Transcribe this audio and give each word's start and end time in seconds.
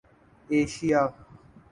Asia 0.49 1.01